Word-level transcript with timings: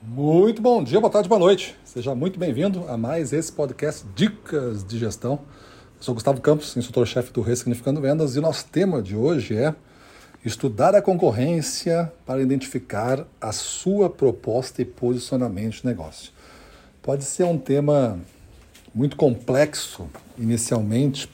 Muito 0.00 0.62
bom 0.62 0.82
dia, 0.82 1.00
boa 1.00 1.10
tarde, 1.10 1.28
boa 1.28 1.40
noite. 1.40 1.74
Seja 1.84 2.14
muito 2.14 2.38
bem-vindo 2.38 2.84
a 2.88 2.96
mais 2.96 3.32
esse 3.32 3.50
podcast 3.50 4.06
Dicas 4.14 4.84
de 4.84 4.96
Gestão. 4.96 5.40
Eu 5.96 6.02
sou 6.02 6.14
Gustavo 6.14 6.40
Campos, 6.40 6.76
instrutor-chefe 6.76 7.32
do 7.32 7.40
Ressignificando 7.40 8.00
Vendas, 8.00 8.36
e 8.36 8.38
o 8.38 8.42
nosso 8.42 8.64
tema 8.66 9.02
de 9.02 9.16
hoje 9.16 9.56
é 9.56 9.74
estudar 10.44 10.94
a 10.94 11.02
concorrência 11.02 12.12
para 12.24 12.40
identificar 12.40 13.26
a 13.40 13.50
sua 13.50 14.08
proposta 14.08 14.80
e 14.80 14.84
posicionamento 14.84 15.80
de 15.80 15.86
negócio. 15.86 16.32
Pode 17.02 17.24
ser 17.24 17.42
um 17.42 17.58
tema 17.58 18.20
muito 18.94 19.16
complexo 19.16 20.08
inicialmente, 20.38 21.28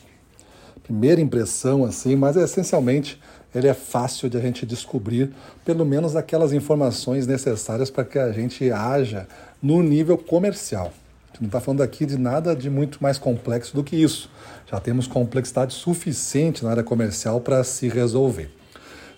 primeira 0.82 1.20
impressão 1.20 1.84
assim, 1.84 2.16
mas 2.16 2.34
essencialmente 2.34 3.20
ele 3.55 3.68
é 3.68 3.75
fácil 3.75 4.29
de 4.29 4.36
a 4.36 4.41
gente 4.41 4.66
descobrir 4.66 5.32
pelo 5.64 5.84
menos 5.84 6.16
aquelas 6.16 6.52
informações 6.52 7.27
necessárias 7.27 7.88
para 7.88 8.05
que 8.05 8.19
a 8.19 8.32
gente 8.32 8.70
haja 8.70 9.29
no 9.62 9.83
nível 9.83 10.19
comercial. 10.19 10.92
A 11.24 11.27
gente 11.28 11.42
não 11.42 11.47
está 11.47 11.61
falando 11.61 11.83
aqui 11.83 12.05
de 12.05 12.19
nada 12.19 12.55
de 12.55 12.69
muito 12.69 13.02
mais 13.02 13.16
complexo 13.16 13.75
do 13.75 13.84
que 13.84 13.97
isso. 13.97 14.30
Já 14.70 14.80
temos 14.80 15.06
complexidade 15.06 15.73
suficiente 15.75 16.64
na 16.64 16.70
área 16.70 16.83
comercial 16.83 17.41
para 17.41 17.62
se 17.62 17.88
resolver. 17.88 18.51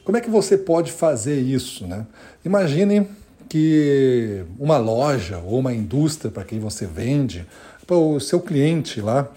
Como 0.05 0.16
é 0.16 0.20
que 0.20 0.30
você 0.30 0.57
pode 0.57 0.93
fazer 0.93 1.41
isso? 1.41 1.87
Né? 1.87 2.07
Imagine 2.45 3.09
que 3.48 4.45
uma 4.59 4.79
loja 4.79 5.38
ou 5.38 5.59
uma 5.59 5.73
indústria 5.73 6.30
para 6.30 6.45
quem 6.45 6.59
você 6.59 6.87
vende, 6.87 7.46
para 7.87 7.96
o 7.96 8.21
seu 8.21 8.41
cliente 8.41 9.01
lá, 9.01 9.29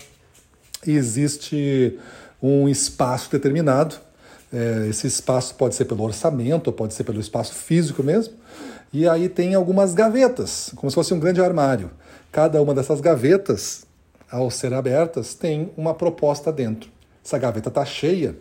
existe 0.85 1.97
um 2.41 2.67
espaço 2.67 3.31
determinado 3.31 4.08
é, 4.51 4.87
esse 4.89 5.07
espaço 5.07 5.55
pode 5.55 5.75
ser 5.75 5.85
pelo 5.85 6.03
orçamento, 6.03 6.71
pode 6.71 6.93
ser 6.93 7.03
pelo 7.03 7.19
espaço 7.19 7.53
físico 7.53 8.03
mesmo. 8.03 8.33
E 8.91 9.07
aí 9.07 9.29
tem 9.29 9.53
algumas 9.53 9.93
gavetas, 9.93 10.71
como 10.75 10.89
se 10.89 10.95
fosse 10.95 11.13
um 11.13 11.19
grande 11.19 11.41
armário. 11.41 11.91
Cada 12.31 12.61
uma 12.61 12.73
dessas 12.73 13.01
gavetas, 13.01 13.85
ao 14.29 14.49
ser 14.49 14.73
abertas, 14.73 15.33
tem 15.33 15.71
uma 15.77 15.93
proposta 15.93 16.51
dentro. 16.51 16.89
Essa 17.23 17.37
gaveta 17.37 17.69
está 17.69 17.85
cheia, 17.85 18.35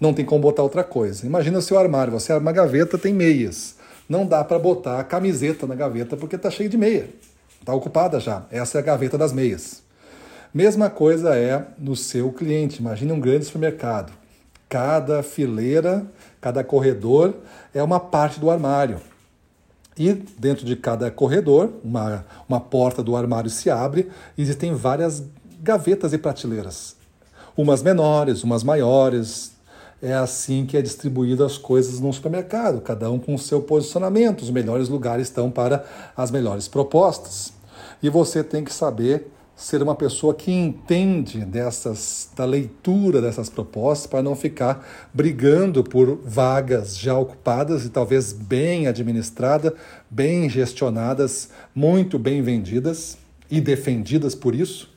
não 0.00 0.14
tem 0.14 0.24
como 0.24 0.40
botar 0.40 0.62
outra 0.62 0.84
coisa. 0.84 1.26
Imagina 1.26 1.58
o 1.58 1.62
seu 1.62 1.78
armário, 1.78 2.12
você 2.12 2.32
abre 2.32 2.44
uma 2.44 2.52
gaveta, 2.52 2.96
tem 2.96 3.12
meias. 3.12 3.74
Não 4.08 4.26
dá 4.26 4.42
para 4.42 4.58
botar 4.58 4.98
a 4.98 5.04
camiseta 5.04 5.66
na 5.66 5.74
gaveta 5.74 6.16
porque 6.16 6.36
está 6.36 6.50
cheio 6.50 6.68
de 6.68 6.76
meia. 6.76 7.08
Está 7.60 7.74
ocupada 7.74 8.18
já. 8.18 8.44
Essa 8.50 8.78
é 8.78 8.80
a 8.80 8.84
gaveta 8.84 9.18
das 9.18 9.32
meias. 9.32 9.82
Mesma 10.52 10.90
coisa 10.90 11.36
é 11.36 11.64
no 11.78 11.94
seu 11.94 12.32
cliente. 12.32 12.80
Imagine 12.80 13.12
um 13.12 13.20
grande 13.20 13.44
supermercado. 13.44 14.19
Cada 14.70 15.20
fileira, 15.24 16.06
cada 16.40 16.62
corredor 16.62 17.34
é 17.74 17.82
uma 17.82 17.98
parte 17.98 18.38
do 18.38 18.48
armário. 18.48 19.00
E 19.98 20.12
dentro 20.12 20.64
de 20.64 20.76
cada 20.76 21.10
corredor, 21.10 21.72
uma, 21.82 22.24
uma 22.48 22.60
porta 22.60 23.02
do 23.02 23.16
armário 23.16 23.50
se 23.50 23.68
abre, 23.68 24.08
existem 24.38 24.72
várias 24.72 25.24
gavetas 25.60 26.12
e 26.12 26.18
prateleiras. 26.18 26.94
Umas 27.56 27.82
menores, 27.82 28.44
umas 28.44 28.62
maiores. 28.62 29.50
É 30.00 30.14
assim 30.14 30.64
que 30.64 30.76
é 30.76 30.80
distribuído 30.82 31.44
as 31.44 31.58
coisas 31.58 31.98
no 31.98 32.12
supermercado, 32.12 32.80
cada 32.80 33.10
um 33.10 33.18
com 33.18 33.34
o 33.34 33.38
seu 33.38 33.60
posicionamento. 33.60 34.42
Os 34.42 34.50
melhores 34.50 34.88
lugares 34.88 35.26
estão 35.26 35.50
para 35.50 35.84
as 36.16 36.30
melhores 36.30 36.68
propostas. 36.68 37.52
E 38.00 38.08
você 38.08 38.44
tem 38.44 38.62
que 38.62 38.72
saber 38.72 39.30
ser 39.60 39.82
uma 39.82 39.94
pessoa 39.94 40.32
que 40.32 40.50
entende 40.50 41.44
dessas 41.44 42.30
da 42.34 42.46
leitura 42.46 43.20
dessas 43.20 43.50
propostas 43.50 44.06
para 44.06 44.22
não 44.22 44.34
ficar 44.34 44.88
brigando 45.12 45.84
por 45.84 46.18
vagas 46.24 46.96
já 46.98 47.16
ocupadas 47.16 47.84
e 47.84 47.90
talvez 47.90 48.32
bem 48.32 48.86
administradas, 48.86 49.72
bem 50.08 50.48
gestionadas, 50.48 51.50
muito 51.74 52.18
bem 52.18 52.40
vendidas 52.40 53.18
e 53.50 53.60
defendidas 53.60 54.34
por 54.34 54.54
isso, 54.54 54.88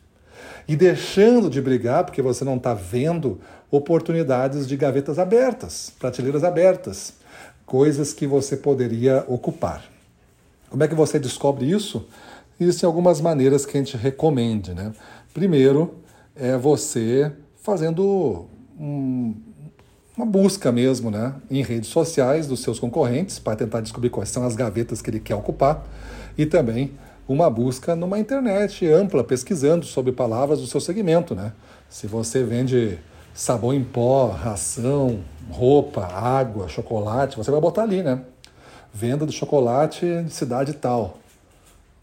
e 0.65 0.77
deixando 0.77 1.49
de 1.49 1.61
brigar 1.61 2.05
porque 2.05 2.21
você 2.21 2.45
não 2.45 2.55
está 2.55 2.73
vendo 2.73 3.41
oportunidades 3.69 4.65
de 4.65 4.77
gavetas 4.77 5.19
abertas, 5.19 5.91
prateleiras 5.99 6.43
abertas, 6.43 7.15
coisas 7.65 8.13
que 8.13 8.25
você 8.25 8.55
poderia 8.55 9.25
ocupar. 9.27 9.83
Como 10.69 10.83
é 10.83 10.87
que 10.87 10.95
você 10.95 11.19
descobre 11.19 11.69
isso? 11.69 12.07
Existem 12.59 12.87
algumas 12.87 13.19
maneiras 13.19 13.65
que 13.65 13.77
a 13.77 13.81
gente 13.81 13.97
recomende. 13.97 14.73
Né? 14.73 14.91
Primeiro, 15.33 15.95
é 16.35 16.57
você 16.57 17.31
fazendo 17.61 18.45
um, 18.79 19.33
uma 20.15 20.25
busca 20.25 20.71
mesmo 20.71 21.09
né? 21.09 21.33
em 21.49 21.61
redes 21.63 21.89
sociais 21.89 22.47
dos 22.47 22.61
seus 22.61 22.79
concorrentes 22.79 23.39
para 23.39 23.55
tentar 23.55 23.81
descobrir 23.81 24.09
quais 24.09 24.29
são 24.29 24.45
as 24.45 24.55
gavetas 24.55 25.01
que 25.01 25.09
ele 25.09 25.19
quer 25.19 25.35
ocupar 25.35 25.85
e 26.37 26.45
também 26.45 26.91
uma 27.27 27.49
busca 27.49 27.95
numa 27.95 28.19
internet 28.19 28.85
ampla, 28.85 29.23
pesquisando 29.23 29.85
sobre 29.85 30.11
palavras 30.11 30.59
do 30.59 30.67
seu 30.67 30.81
segmento. 30.81 31.33
Né? 31.33 31.53
Se 31.89 32.05
você 32.07 32.43
vende 32.43 32.99
sabão 33.33 33.73
em 33.73 33.83
pó, 33.83 34.27
ração, 34.27 35.21
roupa, 35.49 36.05
água, 36.05 36.67
chocolate, 36.67 37.37
você 37.37 37.49
vai 37.49 37.59
botar 37.59 37.83
ali, 37.83 38.03
né? 38.03 38.21
Venda 38.93 39.25
de 39.25 39.31
chocolate 39.31 40.23
de 40.23 40.31
cidade 40.31 40.73
tal. 40.73 41.17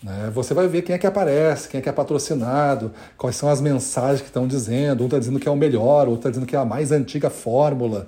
Né? 0.03 0.31
Você 0.35 0.55
vai 0.55 0.67
ver 0.67 0.83
quem 0.83 0.95
é 0.95 0.99
que 0.99 1.07
aparece, 1.07 1.69
quem 1.69 1.79
é 1.79 1.83
que 1.83 1.89
é 1.89 1.93
patrocinado, 1.93 2.93
quais 3.17 3.37
são 3.37 3.49
as 3.49 3.61
mensagens 3.61 4.21
que 4.21 4.29
estão 4.29 4.47
dizendo. 4.47 5.03
Um 5.03 5.07
está 5.07 5.19
dizendo 5.19 5.39
que 5.39 5.49
é 5.49 5.51
o 5.51 5.57
melhor, 5.57 6.09
outro 6.09 6.21
está 6.21 6.31
dizendo 6.31 6.47
que 6.47 6.57
é 6.57 6.59
a 6.59 6.65
mais 6.65 6.91
antiga 6.91 7.29
fórmula. 7.29 8.07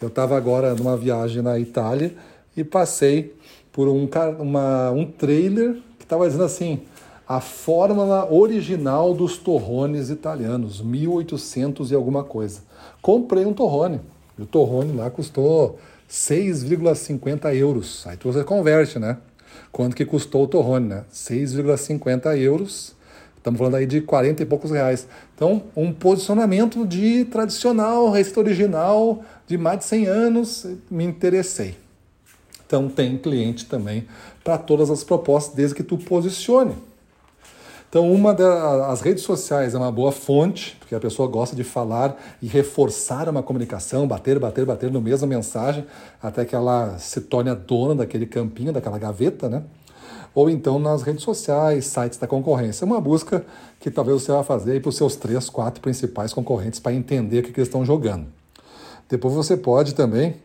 Eu 0.00 0.08
estava 0.08 0.36
agora 0.36 0.74
numa 0.74 0.96
viagem 0.96 1.42
na 1.42 1.58
Itália 1.58 2.14
e 2.56 2.62
passei 2.62 3.34
por 3.72 3.88
um, 3.88 4.08
uma, 4.38 4.90
um 4.90 5.04
trailer 5.04 5.74
que 5.98 6.04
estava 6.04 6.26
dizendo 6.26 6.44
assim: 6.44 6.82
a 7.28 7.40
fórmula 7.40 8.32
original 8.32 9.12
dos 9.12 9.36
torrones 9.36 10.10
italianos, 10.10 10.80
1800 10.80 11.90
e 11.90 11.94
alguma 11.94 12.22
coisa. 12.22 12.60
Comprei 13.02 13.44
um 13.44 13.52
torrone. 13.52 14.00
E 14.38 14.42
o 14.42 14.46
torrone 14.46 14.92
lá 14.92 15.10
custou 15.10 15.78
6,50 16.08 17.54
euros. 17.56 18.06
Aí 18.06 18.16
tu 18.16 18.30
você 18.32 18.44
converte, 18.44 18.98
né? 18.98 19.16
Quanto 19.72 19.96
que 19.96 20.04
custou 20.04 20.44
o 20.44 20.48
torrone, 20.48 20.88
né? 20.88 21.04
6,50 21.12 22.38
euros. 22.38 22.94
Estamos 23.36 23.58
falando 23.58 23.76
aí 23.76 23.86
de 23.86 24.00
40 24.00 24.42
e 24.42 24.46
poucos 24.46 24.70
reais. 24.70 25.06
Então, 25.34 25.64
um 25.76 25.92
posicionamento 25.92 26.84
de 26.84 27.24
tradicional, 27.26 28.10
receita 28.10 28.40
original, 28.40 29.24
de 29.46 29.56
mais 29.56 29.78
de 29.78 29.84
100 29.84 30.06
anos, 30.06 30.66
me 30.90 31.04
interessei. 31.04 31.76
Então, 32.66 32.88
tem 32.88 33.16
cliente 33.16 33.66
também 33.66 34.06
para 34.42 34.58
todas 34.58 34.90
as 34.90 35.04
propostas, 35.04 35.54
desde 35.54 35.76
que 35.76 35.84
tu 35.84 35.96
posicione. 35.96 36.74
Então, 37.88 38.12
uma 38.12 38.34
das 38.34 39.00
redes 39.00 39.22
sociais 39.22 39.74
é 39.74 39.78
uma 39.78 39.92
boa 39.92 40.10
fonte, 40.10 40.76
porque 40.80 40.94
a 40.94 40.98
pessoa 40.98 41.28
gosta 41.28 41.54
de 41.54 41.62
falar 41.62 42.16
e 42.42 42.46
reforçar 42.46 43.28
uma 43.28 43.42
comunicação, 43.44 44.08
bater, 44.08 44.38
bater, 44.40 44.66
bater 44.66 44.90
no 44.90 45.00
mesma 45.00 45.26
mensagem, 45.26 45.86
até 46.20 46.44
que 46.44 46.54
ela 46.54 46.98
se 46.98 47.20
torne 47.20 47.48
a 47.48 47.54
dona 47.54 47.94
daquele 47.94 48.26
campinho, 48.26 48.72
daquela 48.72 48.98
gaveta, 48.98 49.48
né? 49.48 49.62
Ou 50.34 50.50
então 50.50 50.78
nas 50.78 51.02
redes 51.02 51.22
sociais, 51.22 51.86
sites 51.86 52.18
da 52.18 52.26
concorrência. 52.26 52.84
É 52.84 52.86
uma 52.86 53.00
busca 53.00 53.46
que 53.78 53.90
talvez 53.90 54.20
você 54.20 54.32
vá 54.32 54.42
fazer 54.42 54.82
para 54.82 54.88
os 54.88 54.96
seus 54.96 55.14
três, 55.14 55.48
quatro 55.48 55.80
principais 55.80 56.32
concorrentes 56.32 56.80
para 56.80 56.92
entender 56.92 57.38
o 57.38 57.42
que, 57.44 57.52
que 57.52 57.60
eles 57.60 57.68
estão 57.68 57.84
jogando. 57.84 58.26
Depois 59.08 59.32
você 59.32 59.56
pode 59.56 59.94
também 59.94 60.36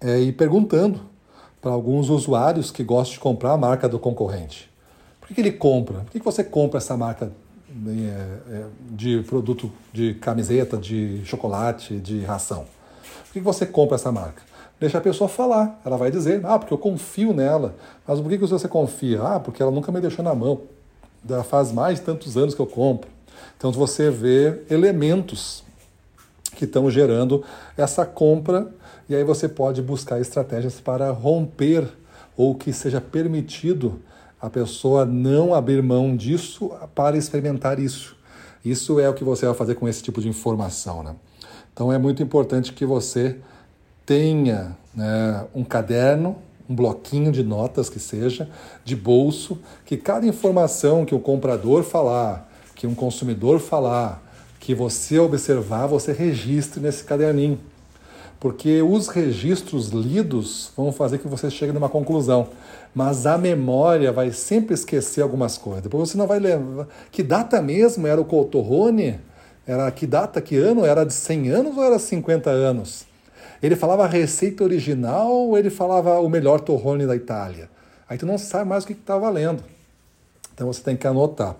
é, 0.00 0.18
ir 0.18 0.32
perguntando 0.32 1.02
para 1.60 1.70
alguns 1.70 2.08
usuários 2.08 2.70
que 2.70 2.82
gostam 2.82 3.14
de 3.14 3.20
comprar 3.20 3.52
a 3.52 3.56
marca 3.58 3.86
do 3.86 3.98
concorrente 3.98 4.69
que, 5.30 5.34
que 5.34 5.40
ele 5.40 5.52
compra? 5.52 6.00
Por 6.00 6.10
que, 6.10 6.18
que 6.18 6.24
você 6.24 6.42
compra 6.42 6.78
essa 6.78 6.96
marca 6.96 7.30
é, 7.86 8.52
é, 8.52 8.64
de 8.90 9.22
produto 9.22 9.70
de 9.92 10.14
camiseta, 10.14 10.76
de 10.76 11.22
chocolate, 11.24 11.98
de 11.98 12.22
ração? 12.22 12.66
Por 13.26 13.32
que, 13.32 13.38
que 13.38 13.44
você 13.44 13.64
compra 13.64 13.94
essa 13.94 14.10
marca? 14.10 14.42
Deixa 14.80 14.98
a 14.98 15.00
pessoa 15.00 15.28
falar. 15.28 15.80
Ela 15.84 15.96
vai 15.96 16.10
dizer, 16.10 16.44
ah, 16.44 16.58
porque 16.58 16.74
eu 16.74 16.78
confio 16.78 17.32
nela. 17.32 17.76
Mas 18.06 18.18
por 18.20 18.28
que, 18.28 18.38
que 18.38 18.46
você 18.46 18.66
confia? 18.66 19.22
Ah, 19.22 19.40
porque 19.40 19.62
ela 19.62 19.70
nunca 19.70 19.92
me 19.92 20.00
deixou 20.00 20.24
na 20.24 20.34
mão. 20.34 20.62
Já 21.28 21.44
faz 21.44 21.70
mais 21.70 22.00
tantos 22.00 22.36
anos 22.36 22.54
que 22.54 22.60
eu 22.60 22.66
compro. 22.66 23.08
Então 23.56 23.70
você 23.70 24.10
vê 24.10 24.62
elementos 24.68 25.62
que 26.56 26.64
estão 26.64 26.90
gerando 26.90 27.44
essa 27.76 28.04
compra 28.04 28.68
e 29.08 29.14
aí 29.14 29.22
você 29.22 29.48
pode 29.48 29.80
buscar 29.80 30.20
estratégias 30.20 30.80
para 30.80 31.10
romper 31.10 31.86
ou 32.36 32.54
que 32.54 32.72
seja 32.72 33.00
permitido 33.00 34.00
a 34.40 34.48
pessoa 34.48 35.04
não 35.04 35.54
abrir 35.54 35.82
mão 35.82 36.16
disso 36.16 36.72
para 36.94 37.16
experimentar 37.16 37.78
isso. 37.78 38.16
Isso 38.64 38.98
é 38.98 39.08
o 39.08 39.14
que 39.14 39.24
você 39.24 39.46
vai 39.46 39.54
fazer 39.54 39.74
com 39.74 39.88
esse 39.88 40.02
tipo 40.02 40.20
de 40.20 40.28
informação. 40.28 41.02
Né? 41.02 41.14
Então 41.72 41.92
é 41.92 41.98
muito 41.98 42.22
importante 42.22 42.72
que 42.72 42.86
você 42.86 43.38
tenha 44.06 44.76
né, 44.94 45.46
um 45.54 45.64
caderno, 45.64 46.36
um 46.68 46.74
bloquinho 46.74 47.32
de 47.32 47.42
notas 47.42 47.88
que 47.88 47.98
seja, 47.98 48.48
de 48.84 48.96
bolso, 48.96 49.58
que 49.84 49.96
cada 49.96 50.26
informação 50.26 51.04
que 51.04 51.14
o 51.14 51.20
comprador 51.20 51.82
falar, 51.82 52.50
que 52.74 52.86
um 52.86 52.94
consumidor 52.94 53.60
falar, 53.60 54.22
que 54.58 54.74
você 54.74 55.18
observar, 55.18 55.86
você 55.86 56.12
registre 56.12 56.80
nesse 56.80 57.04
caderninho. 57.04 57.58
Porque 58.40 58.80
os 58.80 59.08
registros 59.08 59.90
lidos 59.90 60.72
vão 60.74 60.90
fazer 60.90 61.18
que 61.18 61.28
você 61.28 61.50
chegue 61.50 61.72
numa 61.72 61.90
conclusão, 61.90 62.48
mas 62.94 63.26
a 63.26 63.36
memória 63.36 64.10
vai 64.10 64.32
sempre 64.32 64.72
esquecer 64.72 65.20
algumas 65.20 65.58
coisas. 65.58 65.82
Depois 65.82 66.08
você 66.08 66.16
não 66.16 66.26
vai 66.26 66.40
lembrar. 66.40 66.88
Que 67.12 67.22
data 67.22 67.60
mesmo 67.60 68.06
era 68.06 68.18
o 68.18 68.24
Coltorrone? 68.24 69.20
Era 69.66 69.90
que 69.90 70.06
data, 70.06 70.40
que 70.40 70.56
ano? 70.56 70.86
Era 70.86 71.04
de 71.04 71.12
100 71.12 71.50
anos 71.50 71.76
ou 71.76 71.84
era 71.84 71.98
50 71.98 72.48
anos? 72.48 73.04
Ele 73.62 73.76
falava 73.76 74.04
a 74.04 74.08
receita 74.08 74.64
original 74.64 75.30
ou 75.30 75.58
ele 75.58 75.68
falava 75.68 76.18
o 76.18 76.28
melhor 76.28 76.60
torrone 76.60 77.06
da 77.06 77.14
Itália? 77.14 77.68
Aí 78.08 78.16
tu 78.16 78.24
não 78.24 78.38
sabe 78.38 78.68
mais 78.68 78.84
o 78.84 78.86
que 78.86 78.94
está 78.94 79.18
valendo. 79.18 79.62
Então 80.54 80.66
você 80.66 80.82
tem 80.82 80.96
que 80.96 81.06
anotar. 81.06 81.56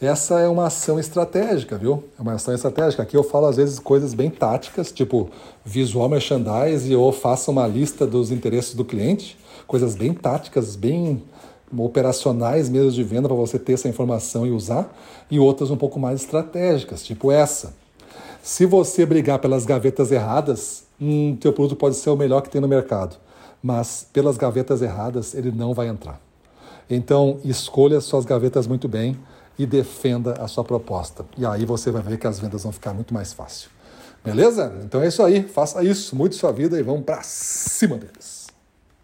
Essa 0.00 0.40
é 0.40 0.48
uma 0.48 0.66
ação 0.66 0.98
estratégica, 0.98 1.78
viu? 1.78 2.04
É 2.18 2.22
uma 2.22 2.32
ação 2.32 2.52
estratégica. 2.52 3.02
Aqui 3.02 3.16
eu 3.16 3.22
falo 3.22 3.46
às 3.46 3.56
vezes 3.56 3.78
coisas 3.78 4.12
bem 4.12 4.28
táticas, 4.28 4.90
tipo 4.90 5.30
visual 5.64 6.08
merchandise 6.08 6.94
ou 6.94 7.12
faça 7.12 7.50
uma 7.50 7.66
lista 7.66 8.06
dos 8.06 8.30
interesses 8.30 8.74
do 8.74 8.84
cliente, 8.84 9.38
coisas 9.66 9.94
bem 9.94 10.12
táticas, 10.12 10.74
bem 10.74 11.22
operacionais 11.76 12.68
mesmo 12.68 12.90
de 12.90 13.02
venda 13.02 13.28
para 13.28 13.36
você 13.36 13.58
ter 13.58 13.74
essa 13.74 13.88
informação 13.88 14.46
e 14.46 14.50
usar, 14.50 14.92
e 15.30 15.38
outras 15.38 15.70
um 15.70 15.76
pouco 15.76 15.98
mais 15.98 16.20
estratégicas, 16.20 17.02
tipo 17.04 17.30
essa. 17.32 17.74
Se 18.42 18.66
você 18.66 19.06
brigar 19.06 19.38
pelas 19.38 19.64
gavetas 19.64 20.12
erradas, 20.12 20.84
hum, 21.00 21.36
teu 21.40 21.52
produto 21.52 21.76
pode 21.76 21.96
ser 21.96 22.10
o 22.10 22.16
melhor 22.16 22.42
que 22.42 22.50
tem 22.50 22.60
no 22.60 22.68
mercado, 22.68 23.16
mas 23.62 24.06
pelas 24.12 24.36
gavetas 24.36 24.82
erradas 24.82 25.34
ele 25.34 25.50
não 25.50 25.72
vai 25.72 25.88
entrar. 25.88 26.20
Então 26.90 27.38
escolha 27.44 28.00
suas 28.00 28.24
gavetas 28.24 28.66
muito 28.66 28.86
bem 28.86 29.16
e 29.58 29.66
defenda 29.66 30.34
a 30.42 30.48
sua 30.48 30.64
proposta. 30.64 31.24
E 31.36 31.46
aí 31.46 31.64
você 31.64 31.90
vai 31.90 32.02
ver 32.02 32.18
que 32.18 32.26
as 32.26 32.38
vendas 32.38 32.62
vão 32.62 32.72
ficar 32.72 32.92
muito 32.92 33.12
mais 33.14 33.32
fácil. 33.32 33.70
Beleza? 34.24 34.74
Então 34.82 35.02
é 35.02 35.08
isso 35.08 35.22
aí. 35.22 35.42
Faça 35.42 35.82
isso, 35.84 36.16
mude 36.16 36.34
sua 36.34 36.50
vida 36.50 36.78
e 36.78 36.82
vamos 36.82 37.04
para 37.04 37.22
cima 37.22 37.96
deles. 37.96 38.43